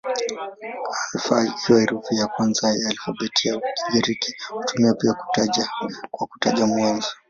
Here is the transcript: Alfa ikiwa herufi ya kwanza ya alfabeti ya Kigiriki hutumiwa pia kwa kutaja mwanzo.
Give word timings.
Alfa 1.13 1.43
ikiwa 1.47 1.79
herufi 1.79 2.15
ya 2.15 2.27
kwanza 2.27 2.67
ya 2.67 2.89
alfabeti 2.89 3.47
ya 3.47 3.61
Kigiriki 3.85 4.35
hutumiwa 4.49 4.93
pia 4.95 5.13
kwa 6.11 6.27
kutaja 6.27 6.65
mwanzo. 6.65 7.07